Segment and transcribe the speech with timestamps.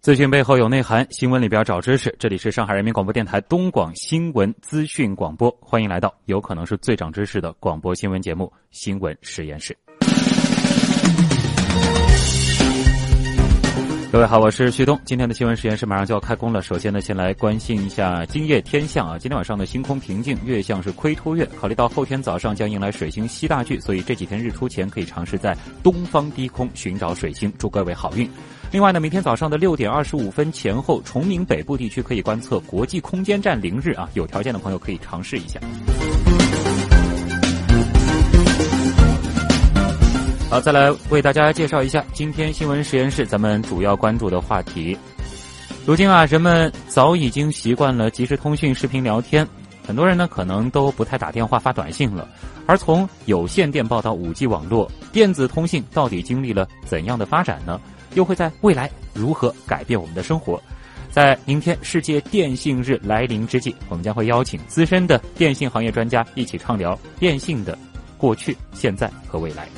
[0.00, 2.14] 资讯背后有内涵，新闻里边找知识。
[2.18, 9.76] 这里是上海人民广播电台东广新闻资讯广播，欢迎来到有可能是最长知识的广播新闻节目《新闻实验室》。
[14.12, 14.98] 各位好，我是旭东。
[15.04, 16.60] 今天的新闻实验室马上就要开工了。
[16.60, 19.16] 首先呢，先来关心一下今夜天象啊。
[19.16, 21.48] 今天晚上的星空平静，月相是亏托月。
[21.60, 28.28] 考虑到后天早上将迎来水星西大距，所以这几天日出前可以尝试在东方低空寻找水星，祝各位好运。
[28.72, 34.10] 另外呢，明天早上的六点二十五分前后，崇明北部地区可以观测国际空间站凌日啊。
[34.14, 35.60] 有条件的朋友可以尝试一下。
[40.50, 44.98] 好，再来为大家介绍一下今天新闻实验室咱们主要关注的话题。
[45.86, 49.46] 如今啊，人们早已经习惯了即时通讯、视频聊天，
[49.86, 52.28] 很多人呢可能都不太打电话、发短信了。
[52.66, 57.80] 而从有线电报到五 G 网络，电子通信到底经历了怎样的发展呢？
[58.14, 60.60] 又会在未来如何改变我们的生活？
[61.12, 67.78] 在明天世界电信日来临之际，我们将会邀请资深的电信行业专家一起畅聊电信的
[68.18, 69.68] 过去、现在和未来。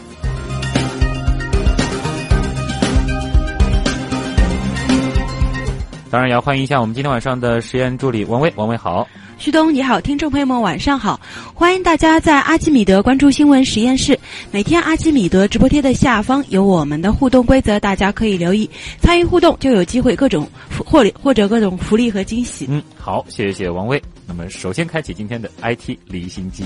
[6.13, 11.19] 当然也要欢迎一下我们今天晚上的实验助理王威，王威好，旭东你好，听众朋友们晚上好，
[11.55, 14.19] 欢迎大家在阿基米德关注新闻实验室。
[14.51, 18.69] 每天阿基米德直播贴的下方有我们的互动规则，大家可以留意
[19.01, 20.47] 参与互动，就有机会各种
[20.85, 22.67] 或或者各种福利和惊喜。
[22.69, 24.01] 嗯，好，谢谢王威。
[24.27, 26.63] 那么首先开启今天的 IT 离心机。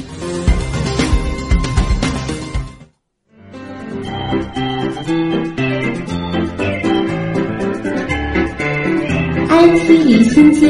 [9.77, 10.67] IT 离心机。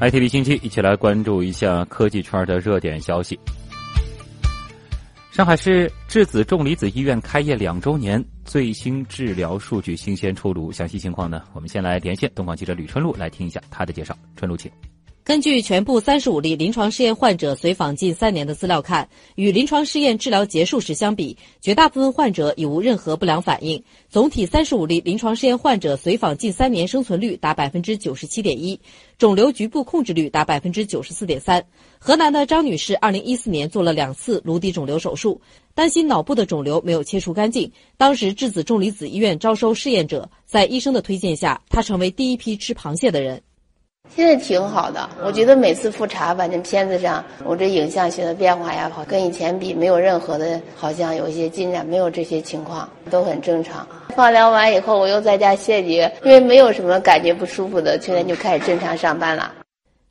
[0.00, 3.38] ITV 星期，一起来关注一下科技圈的热点消息。
[5.30, 10.72] 上海市质子重离子医院开业两周年，最新治疗数据新鲜出炉。
[10.72, 11.44] 详细情况呢？
[11.52, 14.12] 我们先来连线东方记者吕春露来听一下他的介绍。
[14.34, 14.68] 春露，请。
[15.28, 23.84] 根据全部三十五例临床试验患者随访近三年的资料看，与临床试验治疗结束时相比，绝大部分患者已无任何不良反应。
[24.08, 28.80] 总体三十五例临床试验患者随访近三年生存率达百分之九十七点一，
[29.18, 31.62] 肿瘤局部控制率达百分之九十四点三。
[31.98, 35.38] 河南的张女士，二零一四年做了两次颅底肿瘤手术，
[35.74, 37.70] 担心脑部的肿瘤没有切除干净。
[37.98, 43.42] 当时质子重离子医院招收试验者，在医生的推荐下，她成为第一批吃螃蟹的人。
[44.16, 53.86] 现在挺好的，我觉得每次复查，反正片子上我这影像学的变化呀，好跟以前比没有任何的，好像有一些进展，没有这些情况，都很正常。
[54.16, 59.54] 放疗完以后，我又在家歇节，因为没有什么感觉不舒服的，去年就开始正常上班了。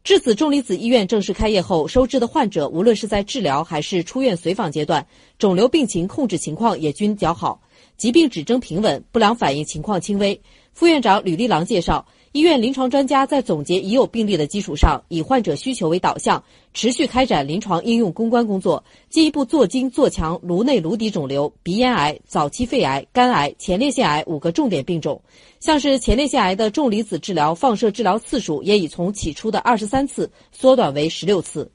[0.06, 5.06] 至此重离子医院正式开业后，收治的患者无论是在治疗还是出院随访阶段，
[5.38, 7.60] 肿瘤病情控制情况也均较好，
[7.98, 10.40] 疾病指征平稳，不良反应情况轻微。
[10.72, 12.06] 副院长吕立郎介绍。
[12.38, 25.20] 医院临床专家在总结已有病例的基础上，以患者需求为导向，持续开展临床应用攻关工作，进一步做精做强颅内颅底肿瘤、鼻咽癌、早期肺癌、肝癌、前列腺癌五个重点病种。
[25.60, 31.72] 像是前列腺癌的重离子治疗放射治疗次数，也已从起初的二十三次缩短为十六次。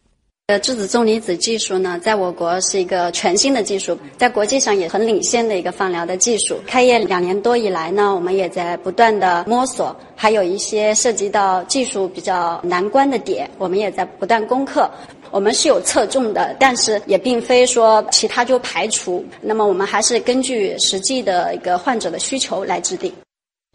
[0.52, 6.58] 呃，质子重离子技术呢，在我国是一个全新的技术，在国际上也很领先的一个放疗的技术。
[6.66, 14.90] 开业两年多以来呢，我们也在不断的摸索，还有一些涉及到技术比较难关的点，我们也在不断攻克。
[15.30, 19.24] 我们是有侧重的，但是也并非说其他就排除。
[19.40, 23.10] 那么我们还是根据实际的一个患者的需求来制定。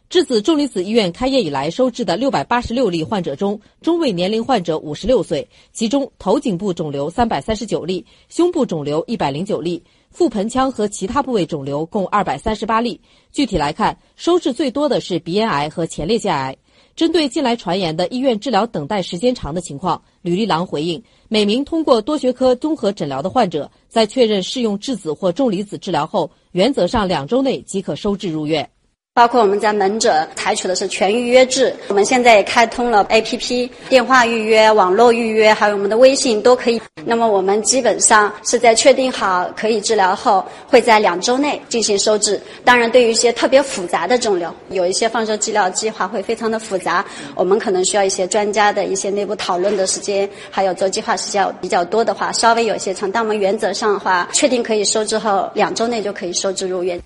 [0.10, 13.02] 质子重离子医院开业以来收治的六百八十六例患者中，中位年龄患者五十六岁，其中头颈部肿瘤三百三十九例，胸部肿瘤一百零九例，腹盆腔和其他部位肿瘤共二百三十八例。
[13.34, 16.56] 具体来看，收治最多的是鼻咽癌和前列腺癌。
[16.96, 28.68] 针对近来传言的医院治疗等待时间长的情况，吕立郎回应：每名通过多学科综合诊疗的患者，在确认适用质子或重离子治疗后，原则上两周内即可收治入院。
[29.18, 36.80] 包括我们在门诊采取的是全预约制，我们现在也开通了 APP，电话预约、网络预约，还有我们的微信都可以。
[37.04, 42.40] 那么我们基本上是在确定好可以治疗后，会在两周内进行收治。
[42.64, 47.04] 当然，对于一些特别复杂的肿瘤，有一些放射治疗计划会非常的复杂，
[47.34, 53.12] 我们可能需要一些专家的一些内部讨论的时间，还有做计划时间比较多的话，稍微有些长。
[53.12, 57.02] 但我们原则上的话，确定可以收治后，两周内就可以收治入院。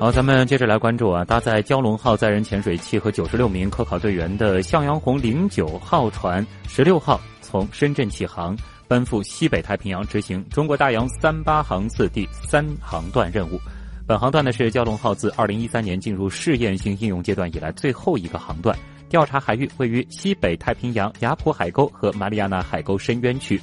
[0.00, 8.56] 好，咱们接着来关注啊，搭载蛟龙号载人潜水器和九十六名科考队员的向阳红零九号船十六号从深圳起航，
[8.88, 13.60] 奔赴西北太平洋执行中国大洋三八航次第三航段任务。
[14.06, 18.74] 本航段呢是蛟龙号自二零一三年进入试验性应用阶段以来最后一个航段，
[19.10, 23.60] 调查海域位于西北太平洋雅普海沟和马里亚纳海沟深渊区。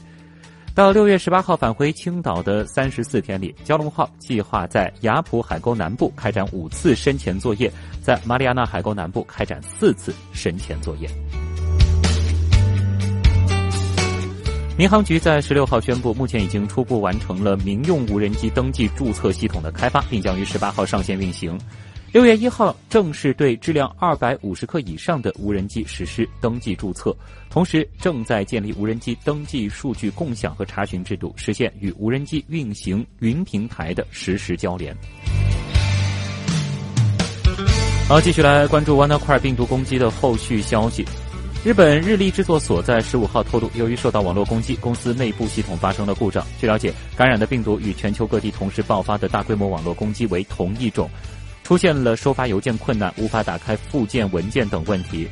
[0.78, 11.10] 到六月十八号返回青岛的三十四天里，蛟龙号计划在雅普海沟南部开展五次深潜作业，在马里亚纳海沟南部开展四次深潜作业。
[14.78, 21.60] 民航局在十六号宣布，目前已经初步完成了民用无人机登记注册系统的开发，并将于十八号上线运行。
[22.14, 27.16] 六月一号正式对质量二百五十克以上的无人机实施登记注册，
[27.50, 34.96] 同时正在建立无人机登记数据共享和查询制度，实现与无人机运行云平台的实时交联。
[38.08, 41.06] 好，继续来关注 WannaCry 病毒攻击的后续消息。
[41.66, 46.46] 日本日立制作所在十五号透露，由于受到网络攻击，公司内部系统发生了故障。
[46.58, 51.10] 据了解，感染的病毒与全球各地同时爆发的大规模网络攻击为同一种。
[51.68, 55.28] 出现了收发邮件困难、无法打开附件文件等问题。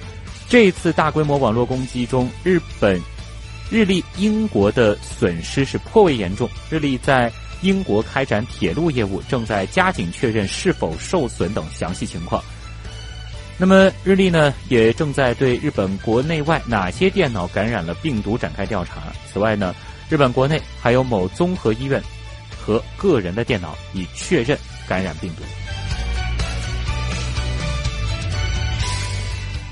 [0.50, 3.02] 这一次大规模网络攻击中，日本、
[3.72, 6.50] 日立、英国的损失是颇为严重。
[6.70, 12.44] 日立在英国开展铁路业务，正在加紧确认是否受损等详细情况。
[13.58, 19.04] 那么，日立呢，也正在对日本国内外哪些电脑感染了病毒展开调查。
[19.32, 19.74] 此外呢，
[20.10, 22.04] 日本国内还有某综合医院
[22.60, 25.44] 和个人的电脑已确认感染病毒。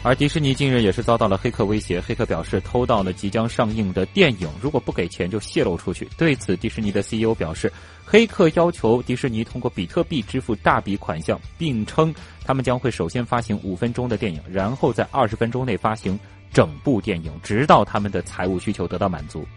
[0.06, 6.06] 而迪士尼近日也是遭到了黑客威胁，黑客表示偷到了即将上映的电影，如果不给钱就泄露出去。
[6.18, 7.72] 对此，迪士尼的 CEO 表示，
[8.04, 12.14] 黑客要求迪士尼通过比特币支付大笔款项，并称
[12.44, 16.20] 他们将会首先发行五分钟的电影，然后在二十分钟内发行
[16.52, 19.48] 整部电影，直到他们的财务需求得到满足。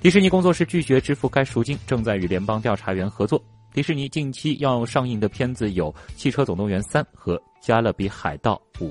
[0.00, 3.44] 迪士尼工作室拒绝支付该赎金，正在与联邦调查员合作。
[3.74, 8.86] 迪士尼近期要上映的片子有《汽车总动员三》和《加勒比海盗五》。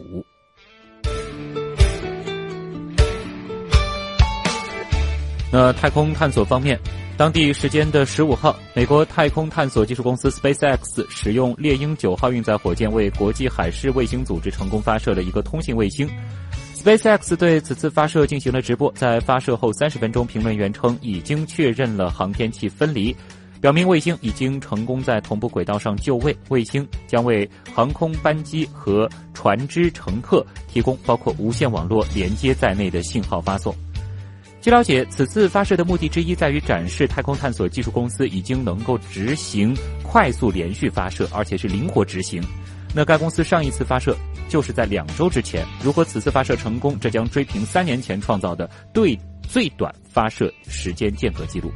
[5.52, 6.80] 那太空探索方面，
[7.18, 16.10] 当地时间的十五号，美国太空探索技术公司 SpaceX 使用猎鹰九号运载火箭为国际海事卫星组织成功发射了一个通信卫星。
[16.74, 23.14] SpaceX 对此次发射进行了直播，在发射后三十分钟，评论员称已经确认了航天器分离，
[23.60, 26.36] 表明卫星已经成功在同步轨道上就位。
[26.48, 33.76] 卫星将为航空班机和船只乘客提供包括无线网络连接在内的信号发送。
[34.62, 42.40] 据了解，此次发射的目的之一在于展示太空探索技术公司已经能够执行快速连续发射，而且是灵活执行。
[42.94, 44.16] 那该公司上一次发射
[44.48, 45.66] 就是在两周之前。
[45.84, 51.72] 如果此次发射成功，这将追平三年前创造的对最短发射时间间隔记录。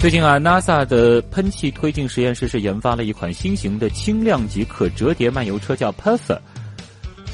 [0.00, 6.40] 最近啊，NASA 的喷气推进实验室是研发了一款新型的轻量级可折叠漫游车，叫 Puffer。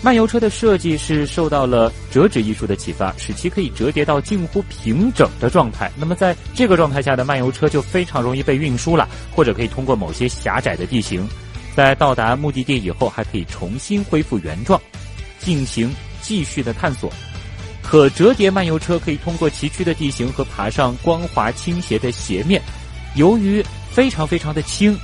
[0.07, 5.91] 漫游车的设计是受到了折纸艺术的启发，使其可以折叠到近乎平整的状态。
[5.97, 11.29] 那么在这个状态下的漫游车就非常容易被运输了，或者可以通过某些狭窄的地形，
[11.75, 14.81] 在到达目的地以后还可以重新恢复原状，
[15.41, 17.13] 进行继续的探索。
[17.83, 22.63] 可折叠漫游车可以通过崎岖的地形和爬上光滑倾斜的斜面，
[23.17, 23.61] 由于
[23.91, 24.97] 非常非常的轻，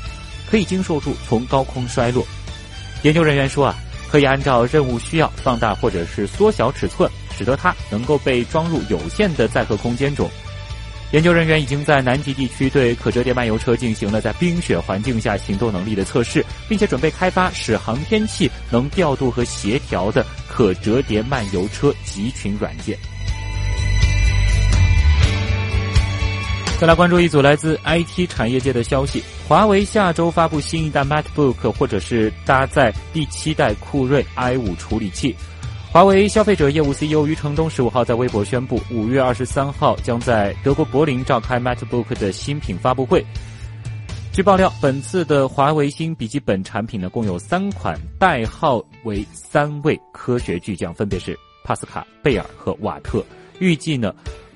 [0.48, 2.24] 可以经受住从高空摔落。
[3.02, 3.76] 研究人员说啊。
[4.12, 10.28] 可以按照任务需要放大或者是缩小尺寸，使得它能够被装入有限的载荷空间中。
[11.12, 22.98] 研究人员已经在南极地区对可折叠漫游车进行了在冰雪环境下行动能力的测试，并且准备开发使航天器能调度和协调的可折叠漫游车集群软件。
[26.82, 35.32] 再来关注一组来自 IT 产业界的消息：华为下周发布新一代 MacBook，或者是搭载第七代酷睿 i5 处理器。
[35.92, 43.24] 华为消费者业务 CEO 余承东十五号在微博宣布，五月二十三号将在德国柏林召开 MacBook 的新品发布会。
[44.32, 53.24] 据爆料，本次的华为新笔记本产品呢，共有三款，代号为三位科学巨匠，分别是帕斯卡、贝尔和瓦特。
[53.60, 54.12] 预计呢，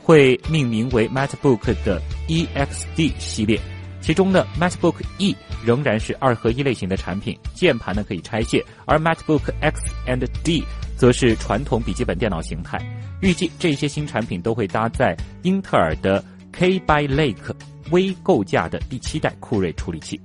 [0.07, 3.61] 会命名为 MacBook 的 EXD 系列。
[4.01, 5.35] 其中呢，MacBook E
[5.65, 10.63] 仍然是二合一类型的产品，键盘呢可以拆卸，而 MacBook X and D。
[10.97, 12.79] 则是传统笔记本电脑形态。
[13.21, 17.55] 预计这些新产品都会搭载英特尔的 K by Lake
[17.91, 20.19] 微构架的第七代酷睿处理器。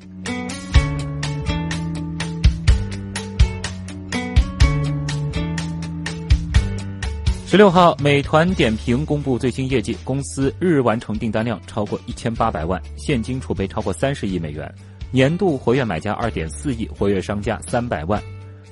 [7.51, 14.73] 十六号，美团点评公布最新业绩，公司日完成订单量超过一千八百万，现金储备超过三十亿美元，
[15.11, 18.23] 年度活跃买家二点四亿，活跃商家三百万。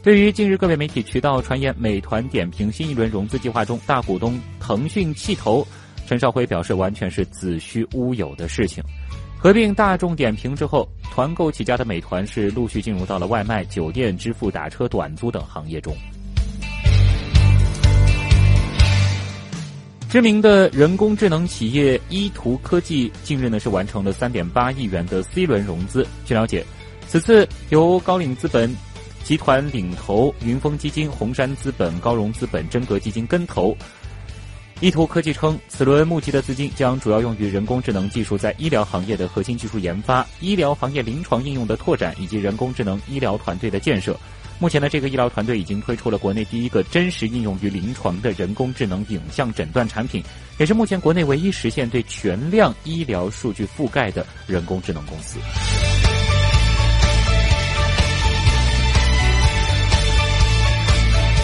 [0.02, 5.68] 对于近日个别媒体渠道传言美团点评新一轮融资计划中大股东腾讯弃投，
[6.08, 8.82] 陈少辉表示完全是子虚乌有的事情。
[9.38, 15.94] 合并大众点评之后，团购起家的美团是陆续进入到了外卖、酒店、支付、打车、短租等行业中。
[20.10, 26.04] 知名的人工智能企业依图科技近日呢是完成了三点八亿元的 C 轮融资。
[26.26, 26.66] 据了解，
[27.08, 28.76] 此次由高瓴资本。
[29.24, 33.78] 集团领投云峰基金、红杉资本、高融资本、真格基金跟投。
[34.80, 44.18] 依图科技称，此轮募集的资金将主要用于人工智能技术在医疗行业的核心技术研发、医疗行业临床应用的拓展以及人工智能医疗团队的建设。
[44.62, 50.22] 目前呢，这个医疗团队已经推出了国内第一个真实应用于临床的人工智能影像诊断产品，
[50.58, 55.40] 也是目前国内唯一实现对全量医疗数据覆盖的人工智能公司。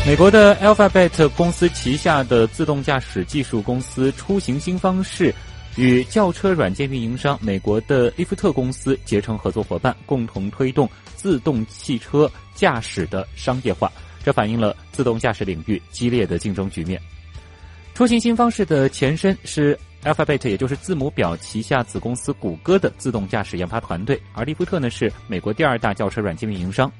[0.06, 5.34] 美国的 Alphabet 公司旗下的自动驾驶技术公司出行新方式，
[5.76, 13.92] 与轿车软件运营商美国的利福特公司结成合作伙伴，共同推动自动汽车驾驶的商业化。
[14.24, 17.00] 这反映了自动驾驶领域激烈的竞争局面。
[17.94, 26.92] 出行新方式的前身是 Alphabet，也就是字母表旗下子公司谷歌的自动驾驶研发团队，而利福特呢是美国第二大轿车软件运营商，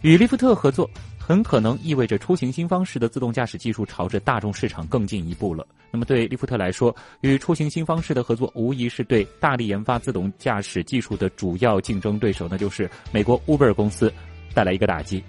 [0.00, 0.88] 与利福特合作。
[1.32, 5.66] 很可能意味着出行新方式的自动驾驶技术朝着大众市场更进一步了。
[5.90, 14.12] 那么对利福特来说，与出行新方式的合作无疑是对大力研发自动驾驶技术的主要竞争对手，那就是美国 Uber 公司
[14.52, 15.24] 带来一个打击。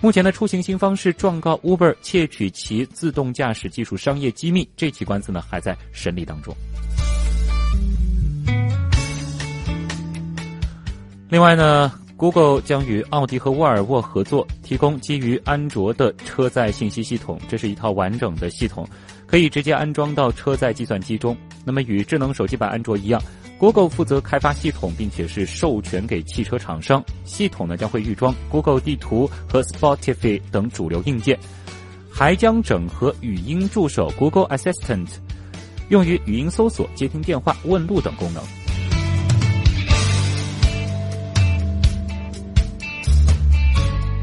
[0.00, 6.54] 目前的出行新方式状告 Uber 窃取其自动驾驶技术商业机密，这起官司呢还在审理当中。
[11.28, 17.40] 另外呢？Google 将与奥迪和沃尔沃合作，提供基于安卓的车载信息系统。
[17.48, 18.86] 这是一套完整的系统，
[19.24, 21.36] 可以直接安装到车载计算机中。
[21.64, 23.22] 那么与智能手机版安卓一样
[23.56, 27.00] ，Google 负责开发系统，并且是授权给汽车厂商。
[27.24, 31.38] 系统呢将会预装 Google 地图和 Spotify 等主流硬件，
[32.10, 35.06] 还将整合语音助手 Google Assistant，
[35.88, 38.42] 用于语音搜索、接听电话、问路等功能。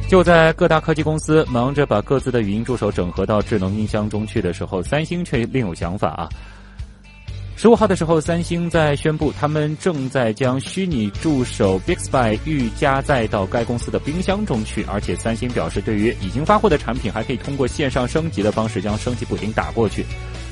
[0.07, 6.29] 就在各大科技公司忙着把各自的语音助手整合到智能音箱中去的时候，三星却另有想法啊！
[7.57, 20.05] 十五号的时候，三星在宣布他们正在将虚拟助手 Bixby 预加载到该公司的冰箱中去，而且三星表示，对于已经发货的产品，还可以通过线上升级的方式将升级补丁打过去。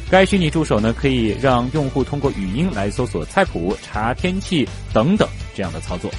[0.09, 6.09] 该虚拟助手呢，可以让用户通过语音来搜索菜谱、查天气等等这样的操作。